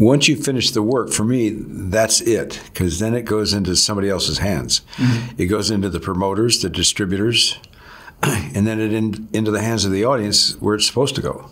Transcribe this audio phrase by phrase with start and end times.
[0.00, 4.08] once you finish the work, for me, that's it, because then it goes into somebody
[4.08, 4.80] else's hands.
[4.96, 5.42] Mm-hmm.
[5.42, 7.58] It goes into the promoters, the distributors,
[8.22, 11.50] and then it in, into the hands of the audience where it's supposed to go.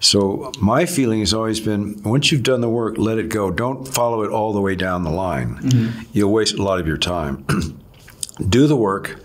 [0.00, 3.50] So my feeling has always been: once you've done the work, let it go.
[3.50, 5.56] Don't follow it all the way down the line.
[5.56, 6.02] Mm-hmm.
[6.12, 7.46] You'll waste a lot of your time.
[8.48, 9.18] do the work.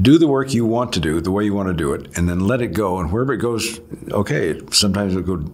[0.00, 2.28] Do the work you want to do the way you want to do it, and
[2.28, 2.98] then let it go.
[2.98, 3.78] And wherever it goes,
[4.10, 4.58] okay.
[4.70, 5.52] Sometimes it'll go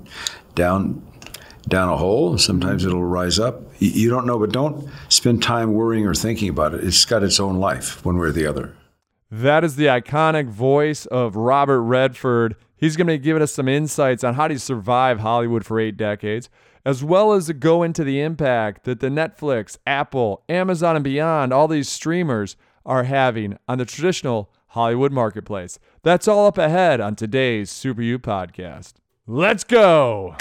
[0.55, 1.03] down
[1.65, 2.39] down a hole.
[2.39, 2.91] Sometimes mm-hmm.
[2.91, 3.62] it'll rise up.
[3.79, 6.84] You, don't know, but don't spend time worrying or thinking about it.
[6.84, 8.75] It's got its own life, one way or the other.
[9.30, 12.57] That is the iconic voice of Robert Redford.
[12.77, 15.97] He's going to be giving us some insights on how to survive Hollywood for eight
[15.97, 16.48] decades,
[16.85, 21.52] as well as to go into the impact that the Netflix, Apple, Amazon, and beyond,
[21.52, 25.79] all these streamers are having on the traditional Hollywood marketplace.
[26.02, 28.95] That's all up ahead on today's Super U podcast.
[29.27, 30.37] Let's go!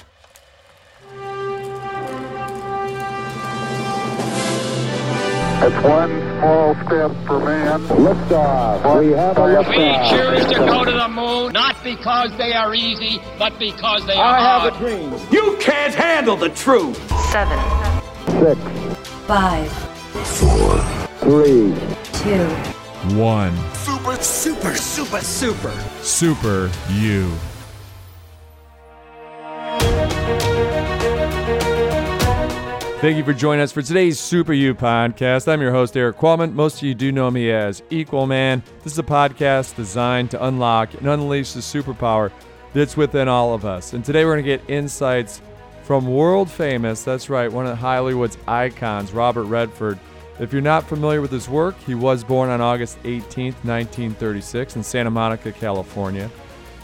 [5.66, 7.80] It's one small step for man.
[7.88, 9.00] Liftoff.
[9.00, 12.76] We have a We We choose to go to the moon not because they are
[12.76, 14.74] easy, but because they are I have hard.
[14.74, 15.14] a dream.
[15.32, 16.98] You can't handle the truth.
[17.32, 17.58] seven,
[18.42, 18.60] Six,
[19.26, 19.72] five,
[21.22, 21.74] three,
[22.12, 22.46] two,
[23.16, 23.56] One.
[23.74, 25.72] Super, super, super, super.
[26.02, 27.32] Super U.
[33.04, 35.52] Thank you for joining us for today's Super U podcast.
[35.52, 36.56] I'm your host, Erik Qualman.
[36.56, 38.64] Most of you do know me as Equal Man.
[38.82, 42.32] This is a podcast designed to unlock and unleash the superpower
[42.72, 43.92] that's within all of us.
[43.92, 45.42] And today we're going to get insights
[45.84, 50.00] from world famous, that's right, one of Hollywood's icons, Robert Redford.
[50.40, 54.84] If you're not familiar with his work, he was born on August 18th, 1936, in
[54.84, 56.32] Santa Monica, California.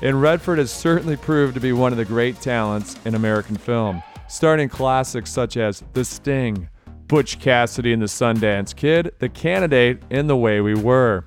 [0.01, 4.03] And Redford has certainly proved to be one of the great talents in American film,
[4.29, 6.69] starring classics such as The Sting,
[7.07, 11.25] Butch Cassidy and the Sundance Kid, The Candidate, and The Way We Were.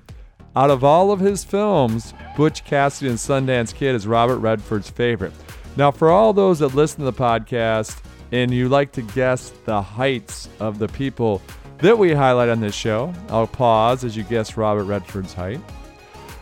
[0.54, 5.32] Out of all of his films, Butch Cassidy and Sundance Kid is Robert Redford's favorite.
[5.76, 8.00] Now, for all those that listen to the podcast
[8.30, 11.42] and you like to guess the heights of the people
[11.78, 15.60] that we highlight on this show, I'll pause as you guess Robert Redford's height.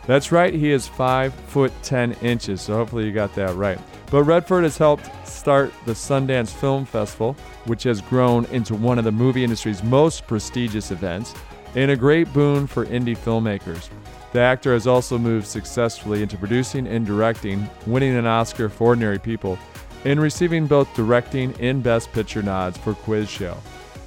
[0.05, 3.79] That's right, he is 5 foot 10 inches, so hopefully you got that right.
[4.11, 7.33] But Redford has helped start the Sundance Film Festival,
[7.65, 11.33] which has grown into one of the movie industry's most prestigious events
[11.75, 13.89] and a great boon for indie filmmakers.
[14.33, 19.17] The actor has also moved successfully into producing and directing, winning an Oscar for Ordinary
[19.17, 19.57] People,
[20.03, 23.55] and receiving both directing and Best Picture nods for Quiz Show.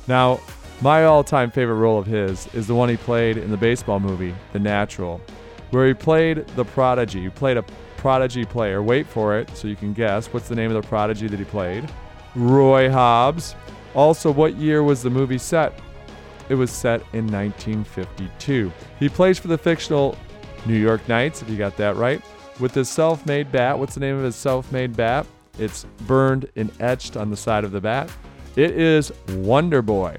[0.07, 0.39] Now,
[0.83, 4.01] my all time favorite role of his is the one he played in the baseball
[4.01, 5.19] movie, The Natural,
[5.71, 7.23] where he played the prodigy.
[7.23, 7.65] He played a
[8.05, 8.83] prodigy player.
[8.83, 10.27] Wait for it so you can guess.
[10.27, 11.91] What's the name of the prodigy that he played?
[12.35, 13.55] Roy Hobbs.
[13.95, 15.73] Also, what year was the movie set?
[16.51, 18.71] It was set in 1952.
[18.99, 20.19] He plays for the fictional
[20.67, 22.21] New York Knights, if you got that right,
[22.61, 23.79] with his self made bat.
[23.79, 25.27] What's the name of his self made bat?
[25.59, 28.11] It's burned and etched on the side of the bat.
[28.55, 30.19] It is Wonder Boy.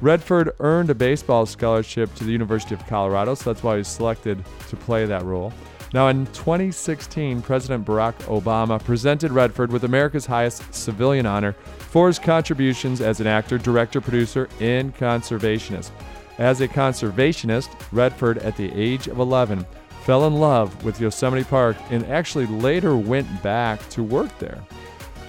[0.00, 3.88] Redford earned a baseball scholarship to the University of Colorado, so that's why he was
[3.88, 5.52] selected to play that role.
[5.92, 12.18] Now, in 2016, President Barack Obama presented Redford with America's highest civilian honor for his
[12.18, 15.90] contributions as an actor, director, producer, and conservationist.
[16.38, 19.64] As a conservationist, Redford, at the age of 11,
[20.02, 24.60] fell in love with Yosemite Park and actually later went back to work there.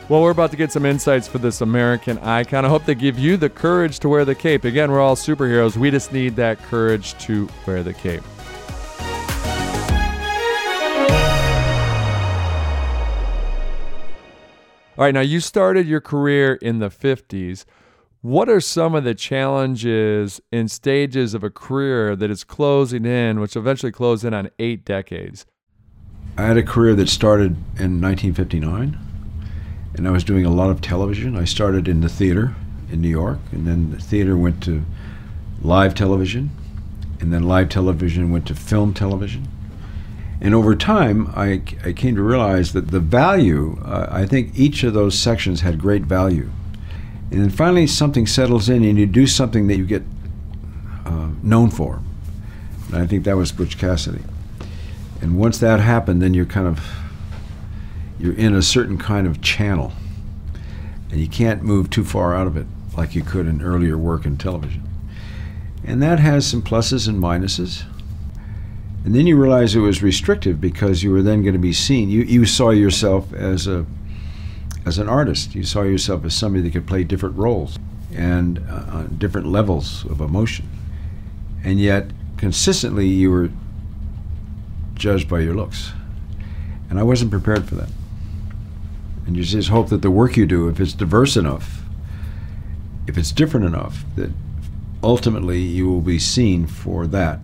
[0.09, 2.65] Well, we're about to get some insights for this American icon.
[2.65, 4.63] I hope they give you the courage to wear the cape.
[4.63, 5.77] Again, we're all superheroes.
[5.77, 8.23] We just need that courage to wear the cape.
[14.97, 17.65] All right, now you started your career in the 50s.
[18.21, 23.39] What are some of the challenges and stages of a career that is closing in,
[23.39, 25.45] which eventually closed in on eight decades?
[26.35, 28.97] I had a career that started in 1959,
[29.93, 31.37] and I was doing a lot of television.
[31.37, 32.55] I started in the theater
[32.91, 34.83] in New York, and then the theater went to
[35.61, 36.49] live television,
[37.19, 39.47] and then live television went to film television.
[40.39, 44.83] And over time, I, I came to realize that the value, uh, I think each
[44.83, 46.51] of those sections had great value.
[47.31, 50.03] And then finally, something settles in, and you do something that you get
[51.05, 52.01] uh, known for.
[52.87, 54.23] And I think that was Butch Cassidy.
[55.21, 56.87] And once that happened, then you're kind of
[58.19, 59.91] you're in a certain kind of channel,
[61.11, 64.25] and you can't move too far out of it like you could in earlier work
[64.25, 64.83] in television.
[65.83, 67.83] And that has some pluses and minuses.
[69.07, 72.09] And then you realize it was restrictive because you were then going to be seen.
[72.09, 73.85] You, you saw yourself as a
[74.85, 75.55] as an artist.
[75.55, 77.79] You saw yourself as somebody that could play different roles
[78.13, 80.67] and uh, different levels of emotion.
[81.63, 83.49] And yet, consistently, you were
[84.95, 85.93] judged by your looks.
[86.89, 87.89] And I wasn't prepared for that.
[89.25, 91.79] And you just hope that the work you do, if it's diverse enough,
[93.07, 94.31] if it's different enough, that
[95.01, 97.39] ultimately you will be seen for that.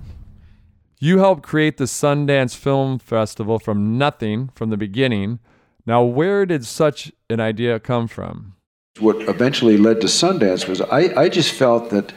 [1.04, 5.40] You helped create the Sundance Film Festival from nothing from the beginning.
[5.86, 8.56] Now, where did such an idea come from?
[9.00, 12.14] What eventually led to Sundance was I, I just felt that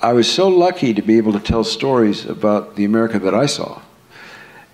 [0.00, 3.44] I was so lucky to be able to tell stories about the America that I
[3.44, 3.82] saw.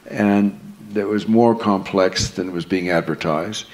[0.09, 3.67] And that was more complex than was being advertised.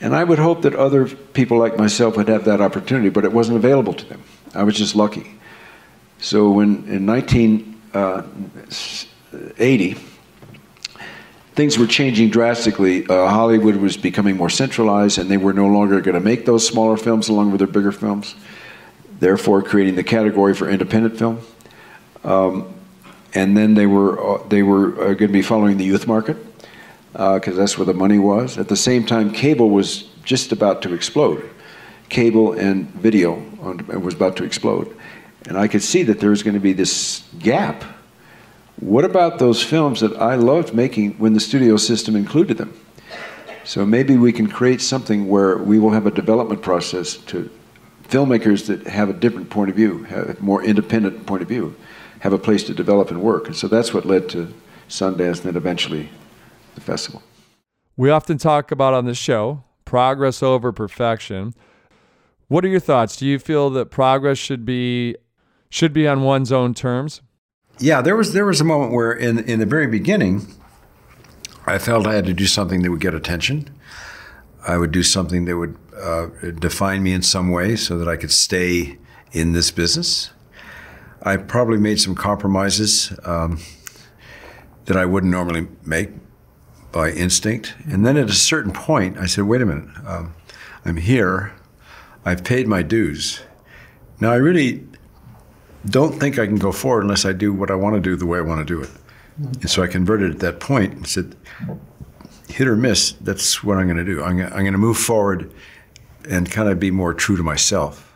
[0.00, 3.32] And I would hope that other people like myself would have that opportunity, but it
[3.34, 4.22] wasn't available to them.
[4.54, 5.38] I was just lucky.
[6.18, 8.22] So when in 1980, uh,
[11.54, 13.06] things were changing drastically.
[13.06, 16.66] Uh, Hollywood was becoming more centralized, and they were no longer going to make those
[16.66, 18.34] smaller films along with their bigger films,
[19.18, 21.40] therefore creating the category for independent film.
[22.24, 22.74] Um,
[23.34, 26.36] and then they were uh, they were uh, going to be following the youth market
[27.12, 28.58] because uh, that's where the money was.
[28.58, 31.48] At the same time, cable was just about to explode.
[32.08, 33.34] Cable and video
[33.88, 34.96] was about to explode,
[35.46, 37.84] and I could see that there was going to be this gap.
[38.76, 42.78] What about those films that I loved making when the studio system included them?
[43.64, 47.50] So maybe we can create something where we will have a development process to
[48.08, 51.76] filmmakers that have a different point of view, have a more independent point of view
[52.20, 53.46] have a place to develop and work.
[53.46, 54.52] And so that's what led to
[54.88, 56.08] Sundance and then eventually
[56.74, 57.22] the festival.
[57.96, 61.54] We often talk about on the show progress over perfection.
[62.48, 63.16] What are your thoughts?
[63.16, 65.16] Do you feel that progress should be
[65.70, 67.22] should be on one's own terms?
[67.78, 70.46] Yeah, there was there was a moment where in in the very beginning
[71.66, 73.70] I felt I had to do something that would get attention.
[74.66, 76.26] I would do something that would uh,
[76.58, 78.98] define me in some way so that I could stay
[79.32, 80.30] in this business.
[81.22, 83.60] I probably made some compromises um,
[84.86, 86.10] that I wouldn't normally make
[86.92, 87.74] by instinct.
[87.90, 90.34] And then at a certain point, I said, wait a minute, um,
[90.84, 91.52] I'm here,
[92.24, 93.40] I've paid my dues.
[94.18, 94.86] Now I really
[95.86, 98.26] don't think I can go forward unless I do what I want to do the
[98.26, 98.90] way I want to do it.
[99.36, 101.36] And so I converted at that point and said,
[102.48, 104.22] hit or miss, that's what I'm going to do.
[104.22, 105.52] I'm, I'm going to move forward
[106.28, 108.06] and kind of be more true to myself.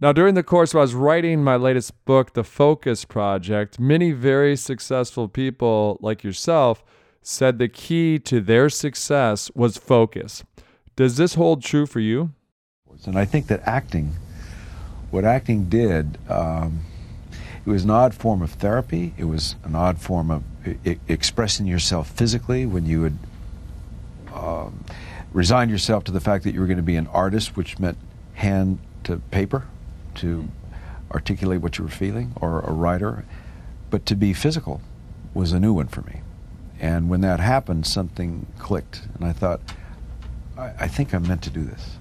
[0.00, 4.56] Now, during the course, I was writing my latest book, The Focus Project, many very
[4.56, 6.82] successful people like yourself
[7.22, 10.42] said the key to their success was focus.
[10.96, 12.30] Does this hold true for you?
[13.04, 14.14] And I think that acting,
[15.10, 16.80] what acting did, um,
[17.66, 19.14] it was an odd form of therapy.
[19.18, 23.18] It was an odd form of I- expressing yourself physically when you would
[24.34, 24.84] um,
[25.32, 27.98] resign yourself to the fact that you were going to be an artist, which meant
[28.34, 29.66] hand to paper
[30.16, 30.48] to
[31.12, 33.24] articulate what you were feeling or a writer,
[33.90, 34.80] but to be physical
[35.34, 36.22] was a new one for me.
[36.78, 39.60] And when that happened, something clicked, and I thought,
[40.56, 41.96] I, I think I'm meant to do this.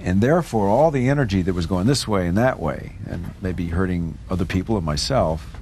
[0.00, 3.68] And therefore, all the energy that was going this way and that way, and maybe
[3.68, 5.56] hurting other people and myself,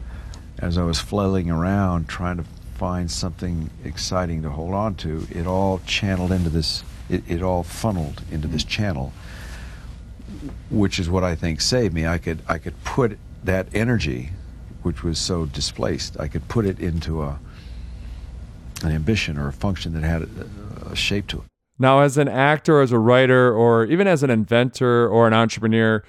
[0.59, 2.45] as I was flailing around trying to
[2.75, 7.63] find something exciting to hold on to, it all channeled into this, it, it all
[7.63, 8.71] funneled into this mm-hmm.
[8.71, 9.13] channel
[10.71, 12.07] which is what I think saved me.
[12.07, 14.31] I could I could put that energy,
[14.83, 17.39] which was so displaced, I could put it into a
[18.83, 21.45] an ambition or a function that had a, a shape to it.
[21.79, 26.03] Now, as an actor, as a writer, or even as an inventor or an entrepreneur,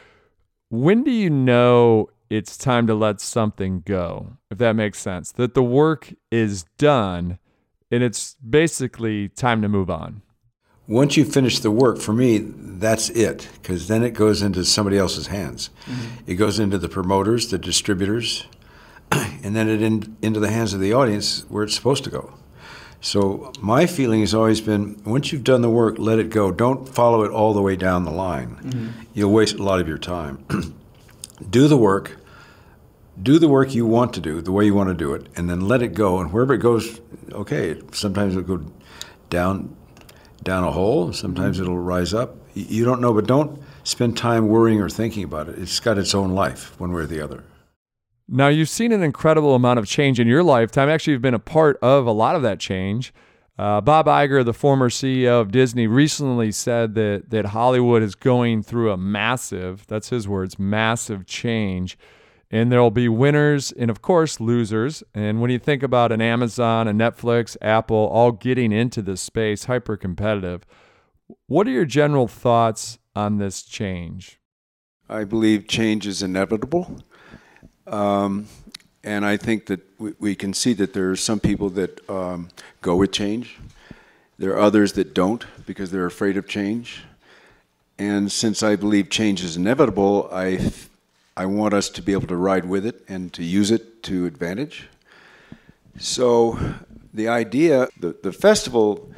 [0.70, 4.38] when do you know it's time to let something go?
[4.50, 7.40] If that makes sense, that the work is done
[7.92, 10.22] and it's basically time to move on
[10.88, 14.98] once you finish the work, for me, that's it, because then it goes into somebody
[14.98, 15.70] else's hands.
[15.86, 16.32] Mm-hmm.
[16.32, 18.48] It goes into the promoters, the distributors,
[19.12, 22.34] and then it in, into the hands of the audience where it's supposed to go.
[23.08, 26.52] So my feeling has always been: once you've done the work, let it go.
[26.52, 28.58] Don't follow it all the way down the line.
[28.58, 28.88] Mm-hmm.
[29.14, 30.44] You'll waste a lot of your time.
[31.50, 32.18] do the work.
[33.24, 35.50] Do the work you want to do, the way you want to do it, and
[35.50, 36.20] then let it go.
[36.20, 37.00] And wherever it goes,
[37.32, 37.82] okay.
[37.94, 38.70] Sometimes it'll go
[39.30, 39.74] down
[40.44, 41.14] down a hole.
[41.14, 42.36] Sometimes it'll rise up.
[42.56, 45.58] You don't know, but don't spend time worrying or thinking about it.
[45.58, 47.46] It's got its own life, one way or the other.
[48.28, 50.90] Now, you've seen an incredible amount of change in your lifetime.
[50.90, 53.14] Actually, you've been a part of a lot of that change.
[53.58, 58.64] Uh, Bob Iger, the former CEO of Disney, recently said that that Hollywood is going
[58.64, 61.98] through a massive, that's his words, massive change
[62.50, 66.88] and there'll be winners and of course losers and when you think about an amazon
[66.88, 70.66] a netflix apple all getting into this space hyper competitive
[71.48, 74.40] What are your general thoughts on this change?
[75.10, 77.02] I believe change is inevitable.
[77.88, 78.48] Um,
[79.04, 82.50] and I think that we, we, can see that there are some people that um,
[82.82, 83.58] go with change.
[84.38, 87.04] There are others that don't because they're afraid of change.
[87.98, 90.72] And since I believe change is inevitable, I,
[91.38, 94.26] I want us to be able to ride with it and to use it to
[94.26, 94.90] advantage.
[95.98, 96.60] So
[97.14, 99.10] the idea, the, the festival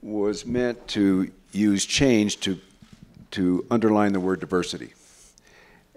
[0.00, 2.58] was meant to use change to,
[3.32, 4.95] to underline the word diversity.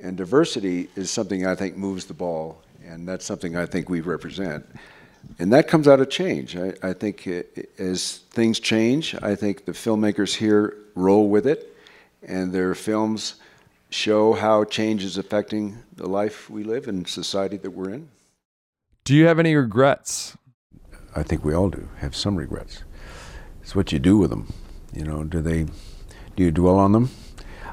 [0.01, 4.01] And diversity is something I think moves the ball, and that's something I think we
[4.01, 4.65] represent.
[5.37, 6.55] And that comes out of change.
[6.55, 11.75] I, I think it, as things change, I think the filmmakers here roll with it,
[12.23, 13.35] and their films
[13.89, 18.09] show how change is affecting the life we live and society that we're in.
[19.03, 20.37] Do you have any regrets?
[21.15, 22.83] I think we all do have some regrets.
[23.61, 24.53] It's what you do with them.
[24.93, 25.65] You know, do they
[26.35, 27.09] do you dwell on them?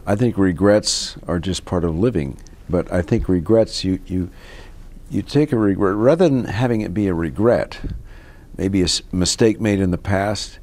[0.09, 2.39] I think regrets are just part of living,
[2.71, 4.31] but I think regrets you you
[5.11, 7.81] you take a regret rather than having it be a regret,
[8.57, 10.61] maybe a mistake made in the past.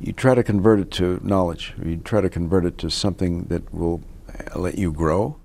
[0.00, 1.74] You try to convert it to knowledge.
[1.84, 4.02] You try to convert it to something that will
[4.54, 5.36] let you grow.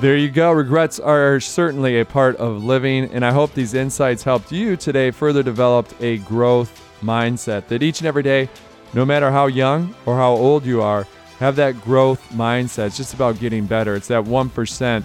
[0.00, 0.52] There you go.
[0.52, 5.10] Regrets are certainly a part of living, and I hope these insights helped you today
[5.10, 8.48] further develop a growth mindset that each and every day,
[8.94, 11.06] no matter how young or how old you are,
[11.38, 12.86] have that growth mindset.
[12.86, 13.94] It's just about getting better.
[13.94, 15.04] It's that 1%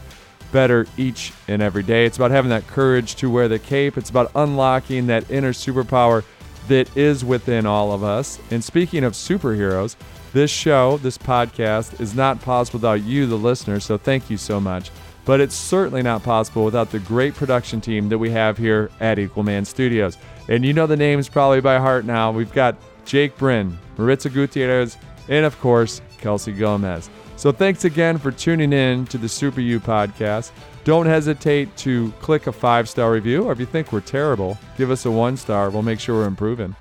[0.53, 2.05] better each and every day.
[2.05, 3.97] It's about having that courage to wear the cape.
[3.97, 6.23] It's about unlocking that inner superpower
[6.69, 8.39] that is within all of us.
[8.49, 9.97] And speaking of superheroes,
[10.35, 14.59] this show, this podcast, is not possible without you, the listener, so thank you so
[14.59, 14.91] much.
[15.23, 19.17] But it's certainly not possible without the great production team that we have here at
[19.17, 20.17] Equal Man Studios.
[20.49, 22.33] And you know the names probably by heart now.
[22.33, 22.75] We've got
[23.05, 24.97] Jake Bryn, Maritza Gutierrez,
[25.29, 27.09] and of course, Kelsey Gomez.
[27.37, 30.51] So thanks again for tuning in to the Super U podcast.
[30.83, 34.91] Don't hesitate to click a five star review, or if you think we're terrible, give
[34.91, 35.69] us a one star.
[35.69, 36.75] We'll make sure we're improving.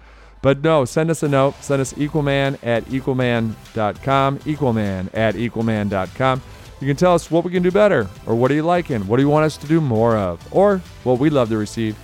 [0.45, 1.55] But no, send us a note.
[1.63, 6.43] Send us equalman at equalman.com, equalman at equalman.com.
[6.83, 9.07] You can tell us what we can do better, or what are you liking?
[9.07, 10.47] What do you want us to do more of?
[10.55, 11.97] Or what we'd love to receive.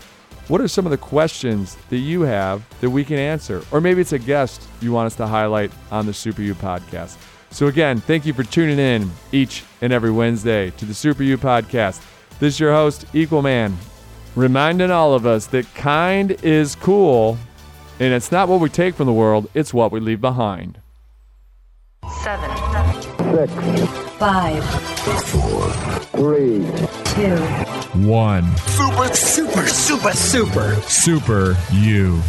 [0.49, 3.63] What are some of the questions that you have that we can answer?
[3.73, 7.19] Or maybe it's a guest you want us to highlight on the Super U podcast.
[7.51, 11.37] So, again, thank you for tuning in each and every Wednesday to the Super U
[11.37, 12.03] podcast.
[12.39, 13.77] This is your host, Equal Man,
[14.35, 17.37] reminding all of us that kind is cool
[18.01, 20.81] and it's not what we take from the world, it's what we leave behind.
[22.25, 22.51] Seven.
[23.31, 23.53] Six.
[24.19, 24.65] Five.
[25.27, 25.71] Four.
[26.17, 26.67] Three.
[27.15, 27.37] Two.
[28.09, 28.57] One.
[28.57, 30.75] Super, super, super, super.
[30.83, 32.21] Super you.